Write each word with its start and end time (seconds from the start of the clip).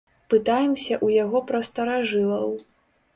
Пытаемся 0.33 0.93
ў 1.05 1.19
яго 1.23 1.41
пра 1.51 1.59
старажылаў. 1.69 2.49